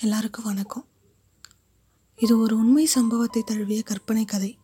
எல்லாருக்கும் 0.00 0.44
வணக்கம். 0.44 0.84
இது 2.16 2.38
ஒரு 2.38 2.56
உண்மை 2.56 2.86
சம்பவத்தை 2.86 3.42
தழுவிய 3.42 3.82
கற்பனை 3.82 4.24
கதை. 4.24 4.58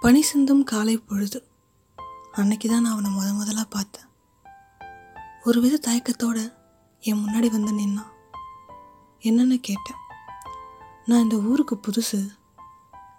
பனி 0.00 0.22
சிந்தும் 0.22 0.64
காலை 0.64 0.98
பொழுது. 0.98 1.48
அன்னைக்கு 2.32 2.68
தான் 2.68 2.82
நான் 2.82 2.92
அவனை 2.92 3.10
முத 3.10 3.34
முதலாக 3.34 3.64
பார்த்தேன். 3.64 4.04
ஒரு 5.44 5.60
வித 5.60 5.80
தயக்கத்தோட 5.88 6.52
என் 7.00 7.24
முன்னாடி 7.24 7.50
வந்து 7.50 7.72
நின்னான். 7.72 8.12
என்னென்னு 9.20 9.56
கேட்டேன். 9.60 10.00
நான் 11.04 11.22
இந்த 11.22 11.36
ஊருக்கு 11.36 11.80
புதுசு. 11.88 12.28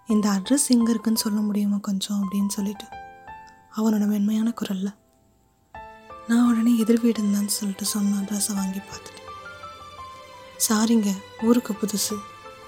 இந்த 0.06 0.28
அட்ரஸ் 0.28 0.68
எங்கே 0.68 0.90
இருக்குன்னு 0.90 1.18
சொல்ல 1.18 1.40
முடியுமா 1.40 1.76
கொஞ்சம் 1.76 2.22
அப்படின்னு 2.22 2.48
சொல்லிட்டு. 2.48 2.84
அவனோட 3.76 4.06
மென்மையான 4.06 4.52
குரலில். 4.52 4.96
நான் 6.28 6.50
உடனே 6.50 6.78
எதிர் 6.78 7.00
வீடு 7.00 7.22
இருந்தான்னு 7.22 7.46
சொல்லிட்டு 7.46 7.84
சொன்ன 7.84 8.20
அட்ரஸை 8.20 8.54
வாங்கி 8.54 8.78
பார்த்துட்டேன். 8.78 9.17
சாரிங்க 10.68 11.16
ஊருக்கு 11.42 11.72
புதுசு. 11.72 12.16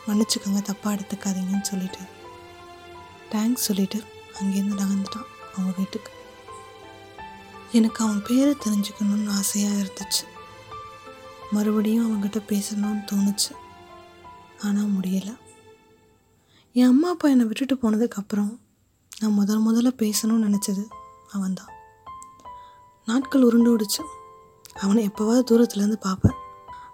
மன்னிச்சுக்கோங்க 0.07 0.61
தப்பாக 0.61 1.01
எடுத்துக்காதீங்கன்னு 1.01 1.61
சொல்லிட்டு. 1.61 1.99
தேங்க்ஸ் 3.31 3.67
சொல்லிட்டு 3.67 4.03
அங்கேருந்து 4.41 4.81
நகர்ந்துட்டான் 4.81 5.27
அவங்க 5.57 5.75
வீட்டுக்கு. 5.77 6.13
எனக்கு 7.73 8.05
அவன் 8.05 8.23
பேரை 8.23 8.57
தெரிஞ்சுக்கணும்னு 8.65 9.31
ஆசையாக 9.31 9.75
இருந்துச்சு. 9.75 10.25
மறுபடியும் 11.51 12.07
அவங்ககிட்ட 12.07 12.41
பேசணும்னு 12.49 13.05
தோணுச்சு. 13.13 13.53
ஆனால் 14.63 14.93
முடியலை. 14.93 15.37
என் 16.73 16.87
அம்மா 16.87 17.11
அப்பா 17.11 17.29
என்னை 17.29 17.47
விட்டுட்டு 17.47 17.75
போனதுக்கப்புறம் 17.75 18.59
நான் 19.21 19.33
முதல் 19.33 19.67
முதல்ல 19.67 19.97
பேசணும்னு 19.99 20.57
நினச்சது 20.57 20.87
அவன்தான். 21.29 21.69
நாட்கள் 23.07 23.43
உருண்டு 23.43 23.77
உருண்டோடிச்சு 23.77 24.03
அவனை 24.81 25.09
எப்போவாவது 25.09 25.43
தூரத்துலேருந்து 25.51 26.01
பார்ப்பேன். 26.01 26.40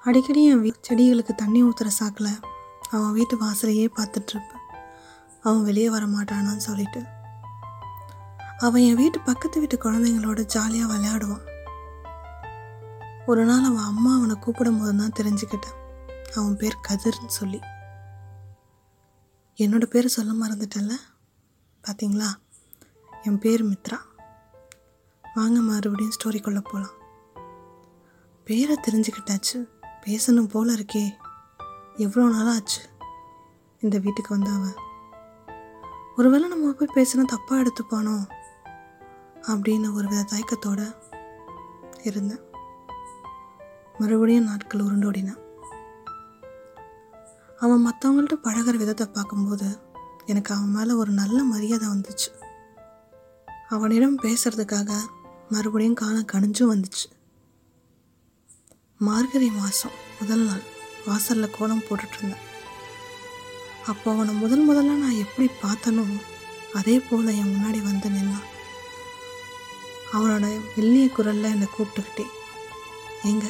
அடிக்கடி 0.08 0.44
என் 0.44 0.62
வீ 0.62 0.70
செடிகளுக்கு 0.88 1.34
தண்ணி 1.34 1.64
ஊற்றுற 1.64 1.90
சாக்கில் 1.98 2.40
அவன் 2.90 3.12
வீட்டு 3.12 3.36
வாசலையே 3.44 3.86
பார்த்துட்ருப்பேன். 3.96 4.64
அவன் 5.40 5.64
வெளியே 5.64 5.90
வர 5.90 6.06
மாட்டானான்னு 6.06 6.56
சொல்லிட்டு. 6.56 7.04
அவன் 8.58 8.82
என் 8.82 8.94
வீட்டு 8.94 9.20
பக்கத்து 9.20 9.58
வீட்டு 9.58 9.76
குழந்தைங்களோட 9.76 10.44
ஜாலியாக 10.44 10.92
விளையாடுவான். 10.92 11.44
ஒரு 13.26 13.44
நாள் 13.44 13.62
அவன் 13.62 13.82
அம்மா 13.82 14.16
அவனை 14.16 14.36
கூப்பிடும் 14.36 14.78
போது 14.78 14.96
தான் 14.96 15.16
தெரிஞ்சுக்கிட்டேன். 15.20 15.78
அவன் 16.34 16.56
பேர் 16.56 16.80
கதிர்னு 16.88 17.26
சொல்லி. 17.26 17.60
என்னோட 19.56 19.84
பேர் 19.84 20.06
சொல்ல 20.06 20.46
மறந்துட்டேன்ல? 20.46 20.92
பார்த்தீங்களா 21.84 22.28
என் 23.22 23.38
பேர் 23.38 23.64
மித்ரா. 23.66 23.98
வாங்க 25.34 25.60
மறுபடியும் 25.60 26.12
ஸ்டோரிக்குள்ளே 26.12 26.64
போகலாம் 26.64 26.94
பேரை 28.44 28.76
தெரிஞ்சுக்கிட்டாச்சு. 28.88 29.74
பேசணும் 30.06 30.48
போல 30.48 30.72
இருக்கே. 30.72 31.04
எவ்வளோ 31.96 32.28
நாள் 32.28 32.54
ஆச்சு 32.54 32.82
இந்த 33.80 33.98
வீட்டுக்கு 33.98 34.38
வந்தவன் 34.38 34.74
ஒருவேளை 36.16 36.48
நம்ம 36.48 36.72
போய் 36.72 36.94
பேசினா 36.94 37.24
தப்பாக 37.32 37.64
எடுத்துப்பானோ? 37.64 38.14
அப்படின்னு 39.42 39.92
ஒரு 39.94 40.08
வித 40.08 40.24
தயக்கத்தோட 40.32 40.96
இருந்தேன். 42.02 42.40
மறுபடியும் 43.98 44.44
நாட்கள் 44.44 44.80
உருண்டோடினேன் 44.80 45.42
அவன் 47.58 47.84
மற்றவங்கள்ட்ட 47.86 48.36
பழகிற 48.42 48.76
விதத்தை 48.76 49.06
பார்க்கும்போது 49.06 49.78
எனக்கு 50.26 50.54
அவன் 50.54 50.70
மேலே 50.70 50.92
ஒரு 50.92 51.10
நல்ல 51.10 51.42
மரியாதை 51.42 51.88
வந்துச்சு. 51.88 52.30
அவனிடம் 53.68 54.18
பேசுறதுக்காக 54.18 54.90
மறுபடியும் 55.48 55.94
காலம் 55.94 56.30
கணிஞ்சும் 56.32 56.72
வந்துச்சு. 56.72 57.06
மார்கழி 58.98 59.50
மாதம் 59.50 59.90
முதல் 60.20 60.38
நாள் 60.38 60.62
வாசலில் 61.06 61.50
கோலம் 61.50 61.82
போட்டுட்ருந்தேன். 61.82 62.44
அப்போ 63.86 64.12
அவனை 64.12 64.34
முதல் 64.34 64.70
முதல்ல 64.70 64.96
நான் 64.98 65.16
எப்படி 65.16 65.50
பார்த்தனோ 65.62 66.04
அதே 66.74 66.98
போல் 66.98 67.26
என் 67.26 67.54
முன்னாடி 67.54 67.82
வந்து 67.82 68.08
நின்னான். 68.08 68.46
அவனோட 70.12 70.60
வெள்ளிய 70.76 71.08
குரலில் 71.08 71.42
என்னை 71.42 71.66
கூப்பிட்டுக்கிட்டே 71.78 72.24
எங்க 73.22 73.46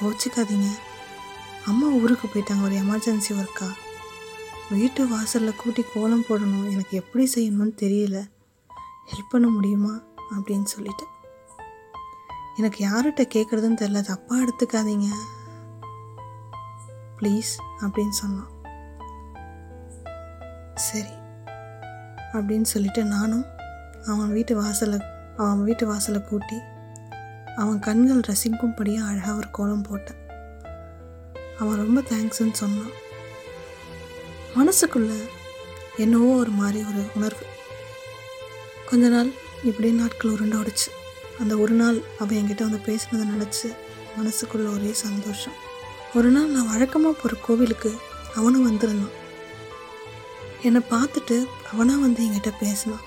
கோச்சிக்காதீங்க. 0.00 0.68
அம்மா 1.66 1.86
ஊருக்கு 1.86 2.28
போயிட்டாங்க 2.28 2.62
ஒரு 2.62 2.74
எமர்ஜென்சி 2.74 3.28
ஒர்க்கா 3.28 3.74
வீட்டு 4.70 5.08
வாசலில் 5.08 5.56
கூட்டி 5.56 5.84
கோலம் 5.94 6.24
போடணும் 6.28 6.70
எனக்கு 6.70 6.96
எப்படி 6.96 7.30
செய்யணும்னு 7.34 7.72
தெரியல. 7.76 8.30
ஹெல்ப் 9.12 9.30
பண்ண 9.30 9.48
முடியுமா? 9.48 10.00
அப்படின்னு 10.30 10.64
சொல்லிட்டு 10.64 11.06
எனக்கு 12.60 12.80
யார்கிட்ட 12.88 13.22
கேட்குறதுன்னு 13.34 13.80
தெரில 13.82 14.00
தப்பாக 14.10 14.44
எடுத்துக்காதீங்க. 14.44 15.08
ப்ளீஸ் 17.18 17.52
அப்படின்னு 17.80 18.16
சொன்னான். 18.22 18.50
சரி 20.74 21.14
அப்படின்னு 22.32 22.68
சொல்லிட்டு 22.72 23.04
நானும் 23.04 23.44
அவன் 24.06 24.32
வீட்டு 24.32 24.52
வாசலை 24.56 24.98
அவன் 25.36 25.64
வீட்டு 25.64 25.86
வாசலை 25.86 26.20
கூட்டி 26.22 26.58
அவன் 27.56 27.78
கண்கள் 27.78 28.26
ரசிக்கும்படியாக 28.30 29.08
அழகாக 29.08 29.36
ஒரு 29.36 29.50
கோலம் 29.50 29.82
போட்டேன். 29.82 30.20
அவன் 31.58 31.80
ரொம்ப 31.82 32.00
தேங்க்ஸ்ன்னு 32.00 32.60
சொன்னான். 32.62 32.94
மனசுக்குள்ள 34.54 35.12
என்னவோ 35.96 36.30
ஒரு 36.36 36.50
மாதிரி 36.50 36.80
ஒரு 36.90 37.02
உணர்வு. 37.14 37.44
கொஞ்ச 38.86 39.08
நாள் 39.08 39.30
இப்படியே 39.62 39.98
நாட்கள் 39.98 40.30
உருண்டோடிச்சு. 40.30 40.90
அந்த 41.40 41.56
ஒரு 41.56 41.74
நாள் 41.74 42.02
அவன் 42.18 42.36
என்கிட்ட 42.36 42.70
வந்து 42.70 42.76
பேசினதை 42.76 43.28
நினச்சி 43.32 43.76
மனசுக்குள்ள 44.18 44.72
ஒரே 44.74 44.92
சந்தோஷம். 44.92 45.52
ஒரு 46.14 46.30
நாள் 46.30 46.48
நான் 46.48 46.68
வழக்கமாக 46.68 47.16
போகிற 47.16 47.36
கோவிலுக்கு 47.42 47.98
அவனும் 48.34 48.62
வந்திருந்தான். 48.62 49.18
என்னை 50.62 50.80
பார்த்துட்டு 50.90 51.46
அவனாக 51.72 52.00
வந்து 52.00 52.26
என்கிட்ட 52.26 52.52
பேசினான். 52.60 53.00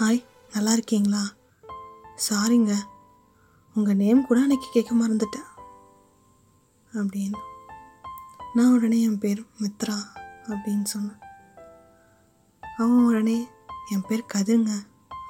ஹாய் 0.00 0.24
நல்லா 0.52 0.72
இருக்கீங்களா? 0.72 1.22
சாரிங்க 2.30 2.74
உங்கள் 3.74 3.96
நேம் 3.96 4.26
கூட 4.26 4.40
அன்னைக்கு 4.40 4.66
கேட்க 4.72 4.94
மறந்துட்டேன். 4.94 5.50
அப்படின்னு. 6.92 7.36
நான் 8.54 8.72
உடனே 8.72 9.02
என் 9.02 9.18
பேர் 9.18 9.44
மித்ரா 9.60 9.96
அப்படின்னு 10.46 10.84
சொன்னேன். 10.84 11.18
அவன் 12.78 13.04
உடனே 13.04 13.48
என் 13.90 14.04
பேர் 14.08 14.24
கதிருங்க 14.34 14.70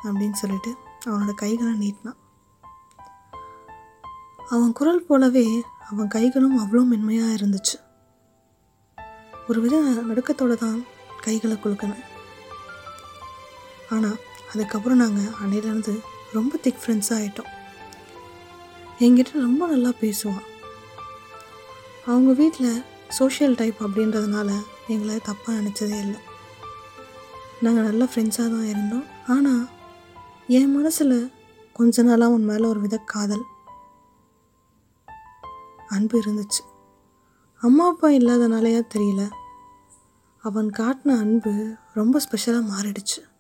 அப்படின்னு 0.05 0.33
சொல்லிட்டு 0.33 0.77
அவனோட 1.09 1.33
கைகளை 1.43 1.73
நீட்டினான். 1.83 2.19
அவன் 4.55 4.73
குரல் 4.73 5.07
போலவே 5.09 5.47
அவன் 5.91 6.13
கைகளும் 6.15 6.59
அவ்வளோ 6.63 6.83
மென்மையாக 6.93 7.37
இருந்துச்சு. 7.39 7.77
ஒரு 9.49 9.59
வித 9.61 9.77
நடுக்கத்தோடு 10.09 10.57
தான் 10.65 10.79
கைகளை 11.21 11.57
குலுக்கினேன் 11.57 12.05
ஆனால் 13.95 14.21
அதுக்கப்புறம் 14.53 15.03
நாங்கள் 15.03 15.35
அன்னையிலேருந்து 15.43 15.95
ரொம்ப 16.33 16.59
திக் 16.65 16.81
ஃப்ரெண்ட்ஸாக 16.83 17.19
ஆகிட்டோம் 17.19 17.51
என்கிட்ட 19.05 19.33
ரொம்ப 19.49 19.63
நல்லா 19.67 19.91
பேசுவான். 20.01 20.49
அவங்க 22.07 22.33
வீட்டில் 22.33 22.85
சோஷியல் 23.19 23.55
டைப் 23.55 23.81
அப்படின்றதுனால 23.87 24.51
எங்களை 24.95 25.17
தப்பாக 25.29 25.57
நினச்சதே 25.59 25.99
இல்லை. 26.07 26.21
நாங்கள் 27.65 27.87
நல்ல 27.89 28.05
ஃப்ரெண்ட்ஸாக 28.11 28.49
தான் 28.55 28.69
இருந்தோம். 28.73 29.07
ஆனால் 29.35 29.63
என் 30.47 30.75
மனசில் 30.75 31.33
கொஞ்ச 31.73 32.03
நாளாக 32.03 32.33
உன் 32.33 32.45
மேலே 32.45 32.67
ஒரு 32.67 32.81
வித 32.81 32.97
காதல். 32.97 33.43
அன்பு 35.89 36.21
இருந்துச்சு. 36.21 36.63
அம்மா 37.61 37.89
அப்பா 37.89 38.09
இல்லாதனாலையா 38.09 38.83
தெரியல. 38.95 39.31
அவன் 40.43 40.71
காட்டின 40.79 41.19
அன்பு 41.19 41.77
ரொம்ப 41.95 42.19
ஸ்பெஷலாக 42.19 42.67
மாறிடுச்சு. 42.67 43.31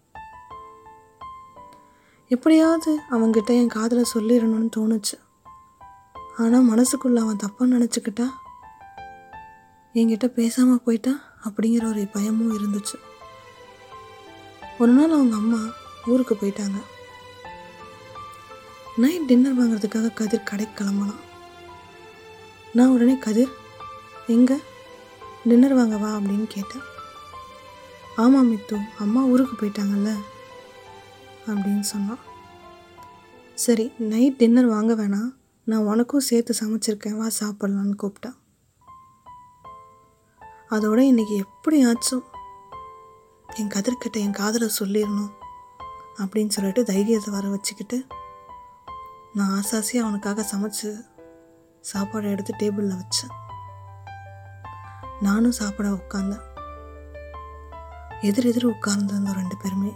எப்படியாவது 2.28 3.00
அவன்கிட்ட 3.10 3.46
என் 3.46 3.68
காதலை 3.68 4.04
சொல்லிடணும்னு 4.14 4.70
தோணுச்சு. 4.76 5.18
ஆனால் 6.38 6.68
மனசுக்குள்ளே 6.68 7.18
அவன் 7.18 7.36
தப்பாக 7.36 7.74
நினச்சிக்கிட்டா 7.76 8.28
என்கிட்ட 9.94 10.27
பேசாமல் 10.27 10.82
போயிட்டா 10.82 11.10
அப்படிங்கிற 11.44 11.88
ஒரு 11.88 12.06
பயமும் 12.12 12.59
இருந்துச்சு. 12.59 12.94
ஒரு 14.78 14.92
நாள் 14.92 15.10
அவங்க 15.10 15.36
அம்மா 15.36 15.59
ஊருக்கு 16.10 16.34
போயிட்டாங்க. 16.34 16.78
நைட் 18.97 19.27
டின்னர் 19.27 19.59
வாங்குறதுக்காக 19.59 20.15
கதிர் 20.15 20.49
கடைக்கு 20.51 20.75
கிளம்பலாம் 20.78 21.21
நான் 22.72 22.89
உடனே 22.89 23.19
கதிர் 23.19 23.53
எங்கே? 24.27 24.57
டின்னர் 25.45 25.75
வாங்க 25.75 25.97
வா 25.97 26.10
அப்படின்னு 26.16 26.47
கேட்டேன். 26.47 26.84
ஆமாம் 28.16 28.51
மித்து 28.53 28.77
அம்மா 28.99 29.22
ஊருக்கு 29.22 29.54
போயிட்டாங்கல்ல 29.60 30.10
அப்படின்னு 31.47 31.81
சொன்னான். 31.81 32.22
சரி 33.54 33.93
நைட் 33.99 34.37
டின்னர் 34.37 34.66
வாங்க 34.66 34.95
வேணாம் 34.95 35.31
நான் 35.65 35.89
உனக்கும் 35.91 36.27
சேர்த்து 36.28 36.54
சமைச்சிருக்கேன் 36.60 37.16
வா 37.16 37.28
சாப்பிட்லான்னு 37.41 38.01
கூப்பிட்டான். 38.03 38.39
அதோட 40.71 40.99
இன்னைக்கு 40.99 41.37
எப்படியாச்சும் 41.37 42.25
என் 43.47 43.72
கதிர்கிட்ட 43.75 44.19
என் 44.27 44.39
காதலை 44.41 44.69
சொல்லிடணும். 44.78 45.33
அப்படின்னு 46.18 46.48
சொல்லிட்டு 46.48 46.82
தைரியத்தை 46.84 47.34
வர 47.34 47.48
வச்சுக்கிட்டு 47.48 48.06
நான் 49.34 49.53
ஆசாசியாக 49.59 50.06
அவனுக்காக 50.06 50.47
சமைச்சு 50.53 50.88
சாப்பாடு 51.80 52.30
எடுத்து 52.30 52.54
டேபிளில் 52.59 53.00
வச்சேன். 53.00 53.32
நானும் 55.20 55.59
சாப்பிட 55.60 55.88
உட்காந்தேன் 55.88 56.47
எதிர் 58.20 58.47
எதிர் 58.47 58.66
உட்கார்ந்துருந்தோம் 58.66 59.38
ரெண்டு 59.41 59.56
பேருமே. 59.56 59.92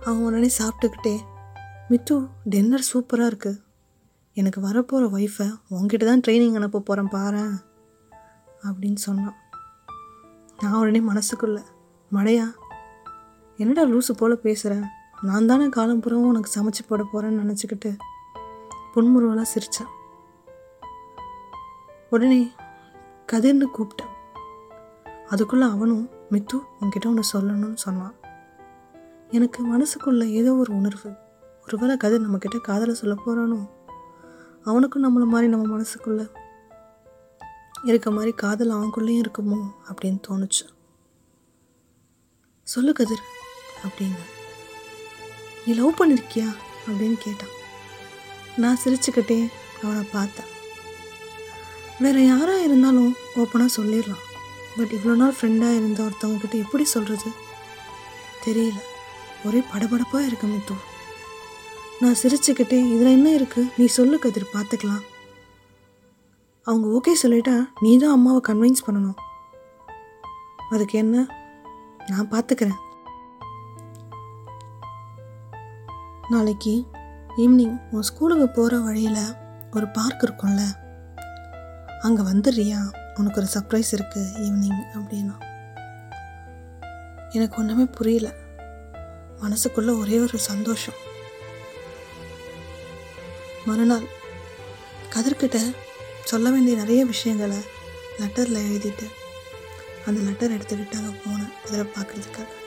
அவன் 0.00 0.22
உடனே 0.22 0.50
சாப்பிட்டுக்கிட்டே 0.58 1.16
மித்து 1.90 2.30
டின்னர் 2.44 2.88
சூப்பராக 2.92 3.30
இருக்குது 3.30 3.62
எனக்கு 4.32 4.60
வரப்போகிற 4.60 5.06
ஒய்ஃபை 5.16 5.48
உங்ககிட்ட 5.68 6.06
தான் 6.06 6.22
ட்ரைனிங் 6.26 6.54
அனுப்ப 6.54 6.80
போகிறேன் 6.80 7.12
பாரேன் 7.12 7.54
அப்படின்னு 8.62 9.00
சொன்னான். 9.06 9.36
நான் 10.62 10.78
உடனே 10.80 11.00
மனசுக்குள்ள 11.00 11.58
மழையா 12.12 12.46
என்னடா 13.58 13.82
லூசு 13.82 14.12
போல் 14.16 14.38
பேசுகிறேன் 14.38 14.84
நான் 15.20 15.46
தானே 15.46 15.68
காலம் 15.68 16.02
புறவும் 16.02 16.28
உனக்கு 16.30 16.50
சமைச்சு 16.60 16.82
போட 16.88 17.06
போகிறேன்னு 17.12 17.42
நினச்சிக்கிட்டு 17.42 17.98
புன்முருவலாக 18.94 19.44
சிரித்தேன் 19.54 19.90
உடனே 22.10 22.52
கதிர்னு 23.32 23.66
கூப்பிட்டேன் 23.78 24.14
அதுக்குள்ளே 25.28 25.64
அவனும் 25.64 26.08
மித்து 26.30 26.60
உன்கிட்ட 26.80 27.06
ஒன்று 27.06 27.22
சொல்லணும்னு 27.32 27.74
சொன்னான். 27.74 28.14
எனக்கு 29.28 29.78
மனசுக்குள்ள 29.78 30.24
ஏதோ 30.24 30.54
ஒரு 30.54 30.74
உணர்வு. 30.74 31.12
ஒருவேளை 31.64 31.96
கதிர் 31.96 32.30
நம்மக்கிட்ட 32.30 32.60
காதலை 32.60 32.94
சொல்ல 32.94 33.16
போகிறானோ 33.26 33.68
அவனுக்கும் 34.64 35.04
நம்மளை 35.04 35.28
மாதிரி 35.28 35.48
நம்ம 35.48 35.78
மனசுக்குள்ள 35.78 36.30
இருக்க 37.82 38.10
மாதிரி 38.10 38.32
காதல் 38.32 38.70
அவனுக்குள்ளேயும் 38.70 39.22
இருக்குமோ? 39.24 39.60
அப்படின்னு 39.88 40.20
தோணுச்சு. 40.28 40.64
சொல்லு 42.62 42.92
கதிர். 42.92 43.36
அப்படின்னு 43.86 44.24
நீ 45.66 45.72
லவ் 45.74 45.98
பண்ணிருக்கியா? 45.98 46.56
அப்படின்னு 46.86 47.14
கேட்டான். 47.14 47.54
நான் 48.56 48.78
சிரிச்சுக்கிட்டே 48.84 49.50
அவனை 49.82 50.02
பார்த்தேன். 50.12 50.46
வேற 51.98 52.20
யாராக 52.20 52.62
இருந்தாலும் 52.62 53.16
ஓப்பனாக 53.36 53.68
சொல்லிடலாம். 53.76 54.24
பட் 54.76 54.92
இவ்வளோ 54.92 55.16
நாள் 55.16 55.34
ஃப்ரெண்டாக 55.40 55.76
இருந்த 55.76 56.02
ஒருத்தவங்க 56.02 56.38
கிட்ட 56.38 56.56
எப்படி 56.56 56.84
சொல்கிறது 56.84 57.30
தெரியல. 58.44 58.78
ஒரே 59.44 59.62
படபடப்பாக 59.72 60.26
இருக்க 60.26 60.46
முத்து. 60.46 60.74
நான் 62.00 62.16
சிரிச்சுக்கிட்டே 62.22 62.78
இதில் 62.94 63.14
என்ன 63.16 63.30
இருக்குது 63.30 63.72
நீ 63.76 63.86
சொல்லு 63.86 64.18
கதிர் 64.18 64.52
பார்த்துக்கலாம் 64.52 65.04
அவங்க 66.62 66.86
ஓகே 66.88 67.26
சொல்லிட்டா 67.26 67.68
நீ 67.80 67.98
தான் 67.98 68.10
அம்மாவை 68.10 68.40
கன்வின்ஸ் 68.48 68.86
பண்ணணும். 68.86 69.18
அதுக்கு 70.70 70.98
என்ன? 70.98 71.26
நான் 72.06 72.30
பார்த்துக்கிறேன் 72.30 72.78
நாளைக்கு 76.30 76.84
ஈவினிங் 77.36 77.80
உன் 77.90 78.02
ஸ்கூலுக்கு 78.02 78.48
போகிற 78.48 78.78
வழியில் 78.78 79.34
ஒரு 79.72 79.88
பார்க் 79.88 80.22
இருக்கும்ல. 80.22 80.60
அங்கே 82.00 82.22
வந்துடுறியா? 82.22 82.78
உனக்கு 83.14 83.40
ஒரு 83.40 83.48
சர்ப்ரைஸ் 83.54 83.94
இருக்குது 83.94 84.28
ஈவினிங் 84.36 84.82
அப்படின்னா. 84.94 85.34
எனக்கு 87.30 87.58
ஒன்றுமே 87.58 87.84
புரியல. 87.84 88.32
மனசுக்குள்ளே 89.42 89.98
ஒரே 89.98 90.18
ஒரு 90.18 90.38
சந்தோஷம். 90.38 90.94
மறுநாள் 93.66 94.06
கதிர்கிட்ட 95.14 95.74
சொல்ல 96.24 96.50
வேண்டிய 96.50 96.76
நிறைய 96.76 97.04
விஷயங்களை 97.04 97.56
லெட்டரில் 98.18 98.62
எழுதிட்டு 98.70 99.06
அந்த 100.06 100.20
லெட்டர் 100.20 100.50
எடுத்துக்கிட்டு 100.50 100.92
அங்கே 100.92 101.16
போனேன் 101.16 101.52
இதில் 101.66 101.92
பார்க்குறதுக்காக. 101.96 102.57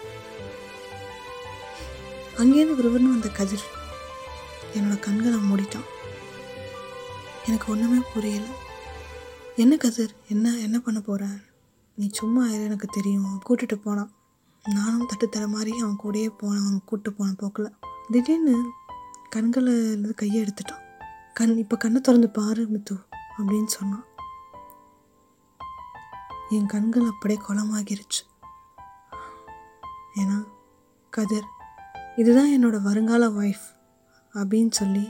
அங்கேருந்து 2.38 2.80
விறுவிறுன்னு 2.80 3.14
வந்த 3.14 3.30
கதிர் 3.30 3.64
என்னோட 4.74 5.00
கண்களை 5.00 5.40
மூடிட்டான். 5.40 5.90
எனக்கு 7.48 7.72
ஒன்றுமே 7.72 8.02
புரியல. 8.14 8.46
என்ன 9.56 9.78
கதிர்? 9.78 10.16
என்ன 10.30 10.58
என்ன 10.58 10.80
பண்ண 10.80 11.00
போகிற 11.00 11.28
நீ 11.96 12.10
சும்மா 12.12 12.48
இரு 12.48 12.64
எனக்கு 12.64 12.88
தெரியும். 12.88 13.26
அவன் 13.26 13.40
கூட்டிட்டு 13.50 13.76
போனான். 13.76 14.12
நானும் 14.64 15.08
தட்டுத்தர 15.10 15.48
மாதிரி 15.48 15.78
அவன் 15.78 16.00
கூடயே 16.04 16.28
போனேன். 16.42 16.66
அவன் 16.66 16.80
கூப்பிட்டு 16.80 17.14
போன 17.14 17.34
போக்கில். 17.38 17.76
திடீர்னு 18.12 18.72
கண்களை 19.30 20.02
கையை 20.16 20.44
எடுத்துட்டான். 20.44 20.82
கண் 21.34 21.58
இப்போ 21.58 21.78
கண்ணை 21.78 22.02
திறந்து 22.02 22.30
பாரு 22.30 22.68
மித்து 22.70 23.04
அப்படின்னு 23.38 23.66
சொன்னான். 23.66 24.06
என் 26.50 26.66
கண்கள் 26.66 27.08
அப்படியே 27.08 27.40
குளமாகிருச்சு. 27.48 28.22
ஏன்னா 30.16 30.46
கதிர் 31.10 31.60
இதுதான் 32.16 32.50
என்னோட 32.50 32.82
வருங்கால 32.82 33.28
ஒய்ஃப் 33.28 33.68
அப்படின்னு 34.34 34.72
சொல்லி 34.72 35.10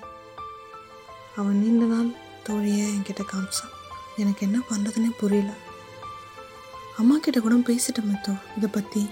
அவன் 1.35 1.59
நீண்ட 1.59 1.85
நாள் 1.85 2.19
தோழியை 2.43 2.93
என்கிட்ட 2.95 3.23
காமிச்சான். 3.33 3.69
எனக்கு 4.15 4.47
என்ன 4.47 4.61
பண்ணுறதுனே 4.69 5.09
புரியல. 5.17 5.53
அம்மா 6.97 7.17
கிட்ட 7.17 7.39
கூட 7.39 7.55
பேசிட்டேன் 7.55 8.05
மித்து 8.05 8.39
இதை 8.57 8.69
பற்றி 8.71 9.09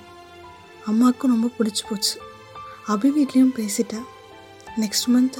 அம்மாவுக்கும் 0.85 1.31
ரொம்ப 1.31 1.49
பிடிச்சி 1.59 1.89
போச்சு. 1.89 2.21
அபி 2.87 3.11
வீட்லேயும் 3.17 3.55
பேசிட்டேன். 3.55 4.03
நெக்ஸ்ட் 4.75 5.13
மந்த் 5.13 5.37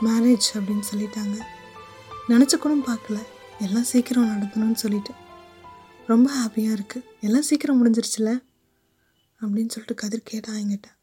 மேரேஜ் 0.00 0.48
அப்படின்னு 0.54 0.82
சொல்லிட்டாங்க. 0.94 1.42
நினச்ச 2.28 2.56
கூட 2.56 2.74
பார்க்கல. 2.74 3.22
எல்லாம் 3.58 3.84
சீக்கிரம் 3.84 4.28
நடத்தணும்னு 4.28 4.74
சொல்லிட்டு. 4.74 5.12
ரொம்ப 6.06 6.30
ஹாப்பியாக 6.30 6.78
இருக்குது 6.78 7.04
எல்லாம் 7.20 7.42
சீக்கிரம் 7.42 7.84
முடிஞ்சிருச்சுல? 7.84 8.42
அப்படின்னு 9.40 9.68
சொல்லிட்டு 9.68 9.94
கதிர் 9.94 10.22
கேட்டான் 10.24 10.56
என்கிட்ட. 10.56 10.99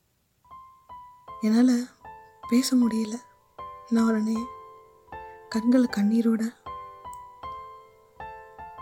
என்னால் 1.42 1.90
பேச 2.50 2.76
முடியல. 2.76 3.16
நான் 3.90 4.08
உடனே 4.08 4.38
கண்களை 5.50 5.88
கண்ணீரோட 5.98 6.44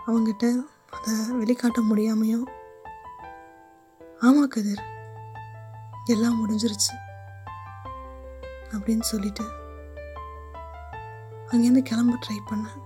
அவங்கிட்ட 0.06 0.44
அதை 0.90 1.14
வெளிக்காட்ட 1.40 1.80
முடியாமையும் 1.90 2.46
ஆமாம் 4.18 4.48
கதிர் 4.48 4.82
எல்லாம் 6.04 6.38
முடிஞ்சிருச்சு 6.40 6.94
அப்படின்னு 8.70 9.00
சொல்லிட்டு 9.00 9.44
அங்கேருந்து 11.50 11.82
கிளம்ப 11.82 12.18
ட்ரை 12.26 12.38
பண்ணேன். 12.50 12.80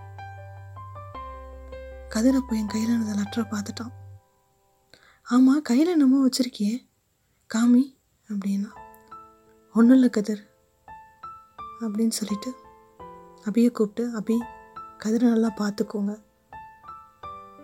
கதிர் 2.09 2.35
அப்போ 2.35 2.57
என் 2.57 2.67
கையில் 2.67 2.93
இருந்த 2.93 3.15
லெட்டரை 3.21 3.45
பார்த்துட்டான். 3.53 3.93
ஆமாம் 5.23 5.63
கையில் 5.63 5.91
என்னமோ 5.91 6.27
வச்சுருக்கியே 6.27 6.75
காமி 7.55 7.85
அப்படின்னா. 8.29 8.80
ஒன்றும் 9.75 9.95
இல்லை 9.95 10.11
கதிர். 10.11 10.51
அப்படின்னு 11.81 12.09
சொல்லிட்டு 12.09 12.55
அபியை 13.45 13.71
கூப்பிட்டு 13.71 14.21
அபி 14.21 14.47
கதிரை 15.05 15.21
நல்லா 15.21 15.49
பார்த்துக்கோங்க. 15.49 16.23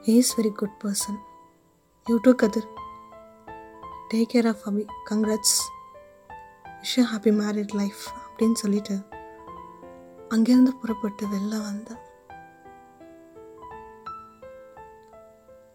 Is 0.03 0.40
very 0.40 0.52
good 0.52 0.81
person 0.85 1.19
you 2.07 2.19
too 2.23 2.35
Kathir. 2.35 2.69
Take 4.14 4.26
care 4.33 4.49
of 4.49 4.61
Abhi. 4.64 4.87
Congrats 5.11 5.57
wish 6.64 7.04
happy 7.14 7.33
married 7.40 7.75
life 7.75 8.02
அப்படின்னு 8.31 8.52
சொல்லிட்டு 8.52 9.02
அங்கேருந்து 10.28 10.78
புறப்பட்டு 10.81 11.26
வெளில 11.26 11.62
வந்தேன். 11.62 12.04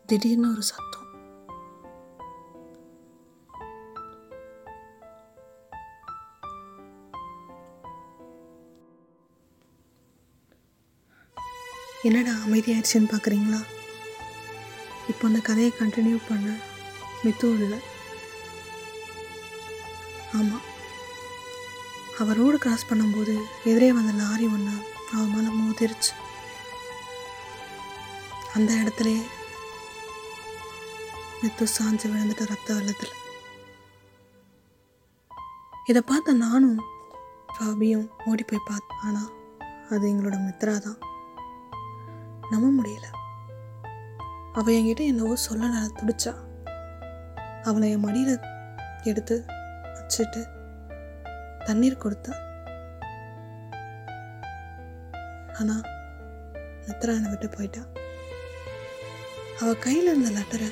திடீர்னு 0.06 0.52
ஒரு 0.52 0.62
சத்தம். 0.62 1.01
என்னடா 12.08 12.34
அமைதியாயிடுச்சுன்னு 12.46 13.12
பார்க்குறீங்களா? 13.12 13.60
இப்போ 15.12 15.24
அந்த 15.30 15.40
கதையை 15.48 15.72
கண்டினியூ 15.80 16.18
பண்ண 16.30 16.48
மித்து 17.24 17.48
இல்லை. 17.66 17.80
ஆமாம் 20.38 20.66
அவர் 22.22 22.40
ரோடு 22.42 22.58
கிராஸ் 22.64 22.88
பண்ணும்போது 22.90 23.34
எதிரே 23.70 23.90
வந்த 23.98 24.12
லாரி 24.22 24.48
ஒன்று 24.56 24.76
அவன் 25.14 25.32
மேலே 25.36 25.52
மோதிருச்சு. 25.60 26.12
அந்த 28.58 28.72
இடத்துல 28.82 29.10
மித்து 31.42 31.66
சாஞ்சு 31.76 32.08
விழுந்துட்ட 32.14 32.50
ரத்த 32.54 32.70
வெள்ளத்தில் 32.78 33.18
இதை 35.92 36.02
பார்த்த 36.10 36.34
நானும் 36.46 36.80
ஃபாபியும் 37.54 38.10
ஓடி 38.32 38.44
போய் 38.50 38.68
பார்த்தேன் 38.72 39.02
ஆனால் 39.08 39.32
அது 39.94 40.04
எங்களோட 40.12 40.38
மித்ரா 40.48 40.76
தான். 40.88 41.00
நம்ப 42.52 42.68
முடியல. 42.78 43.08
அவள் 44.54 44.74
என்கிட்ட 44.74 45.04
என்னவோ 45.06 45.36
சொல்ல 45.36 45.66
நான் 45.66 45.98
துடிச்சா. 46.00 46.34
அவளை 47.64 47.90
என் 47.90 48.00
மடியில் 48.00 48.40
எடுத்து 49.04 49.46
வச்சுட்டு 49.96 50.42
தண்ணீர் 51.66 52.02
கொடுத்தா. 52.04 52.34
ஆனால் 55.54 55.82
மித்ரா 56.86 57.16
என்னை 57.18 57.30
விட்டு 57.30 57.50
போயிட்டா. 57.50 57.84
அவள் 59.60 59.80
கையில் 59.80 60.04
இருந்த 60.04 60.30
லெட்டரை 60.30 60.70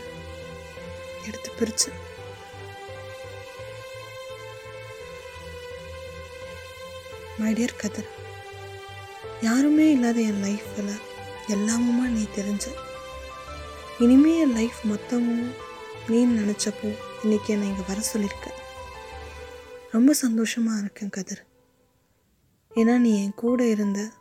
எடுத்து 1.26 1.52
பிரிச்சு. 1.60 1.92
மை 7.38 7.54
டியர் 7.54 7.80
கதிர் 7.82 8.10
யாருமே 9.42 9.92
இல்லாத 9.92 10.20
என் 10.22 10.44
லைஃப்பில் 10.44 11.09
எல்லாமுமா 11.56 12.06
நீ 12.16 12.24
தெரிஞ்ச. 12.36 12.66
இனிமே 14.00 14.40
என் 14.40 14.54
லைஃப் 14.54 14.80
மொத்தமும் 14.84 15.48
நீன்னு 16.08 16.38
நினச்சப்போ 16.40 16.90
இன்னைக்கு 17.24 17.54
என்னை 17.54 17.68
இங்கே 17.68 17.84
வர 17.88 18.00
சொல்லியிருக்க 18.02 18.54
ரொம்ப 19.92 20.14
சந்தோஷமாக 20.14 20.80
இருக்கேன் 20.80 21.10
கதிர். 21.10 21.42
ஏன்னா 22.76 22.98
நீ 22.98 23.24
என் 23.24 23.34
கூட 23.36 23.68
இருந்த 23.68 24.12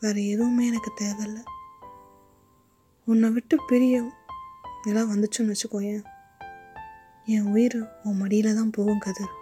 வேறு 0.00 0.28
எதுவுமே 0.28 0.66
எனக்கு 0.66 0.90
தேவையில்லை. 0.94 1.42
உன்னை 3.04 3.30
விட்டு 3.30 3.56
பிரிய 3.66 4.02
இதெல்லாம் 4.80 5.10
வந்துச்சுன்னு 5.12 5.52
வச்சுக்கோயேன். 5.52 6.04
என் 7.24 7.46
உயிர் 7.52 7.78
உன் 8.02 8.16
மடியில் 8.16 8.54
தான் 8.54 8.70
போகும் 8.70 8.98
கதிர். 8.98 9.32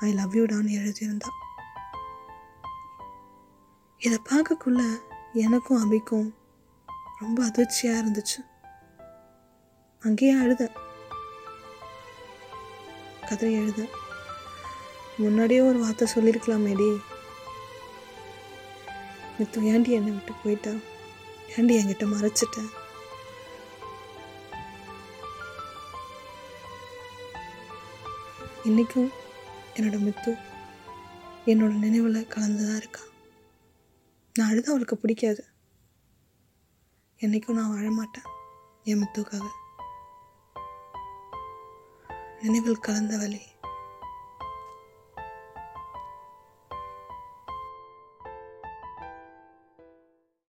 ஐ 0.00 0.12
லவ் 0.12 0.36
யூடான்னு 0.36 0.78
எழுதியிருந்தா. 0.78 1.30
இதை 3.98 4.18
பார்க்கக்குள்ள 4.30 4.82
எனக்கும் 5.32 5.82
அபிக்கும் 5.82 6.34
ரொம்ப 7.20 7.44
அதிர்ச்சியாக 7.44 8.00
இருந்துச்சு. 8.02 8.40
அங்கேயே 10.02 10.32
அழுத. 10.32 10.62
கதறி 13.28 13.52
எழுத 13.54 13.82
முன்னாடியே 15.16 15.60
ஒரு 15.60 15.78
வார்த்தை 15.78 16.06
சொல்லியிருக்கலாமேடி 16.14 16.88
மித்து 19.38 19.62
ஏண்டி 19.72 19.90
என்னை 19.90 20.12
விட்டு 20.12 20.32
போயிட்டா? 20.42 20.72
ஏண்டி 21.56 21.74
என்கிட்ட 21.78 22.06
மறைச்சிட்டேன் 22.14 22.70
இன்றைக்கும் 28.64 29.10
என்னோட 29.76 29.96
மித்து 30.06 30.38
என்னோட 31.46 31.72
நினைவில் 31.86 32.26
கலந்து 32.26 32.62
தான் 32.66 32.76
இருக்கா. 32.76 33.02
நான் 34.34 34.50
அழுத 34.50 34.70
அவளுக்கு 34.70 34.96
பிடிக்காது. 34.96 35.42
என்றைக்கும் 37.24 37.52
நான் 37.52 37.74
வாழ 37.74 37.90
மாட்டேன் 37.90 38.22
என் 38.84 39.02
முத்துக்காக. 39.02 39.44
நினைவில் 42.40 42.78
கலந்த 42.78 43.16
வழி 43.16 43.40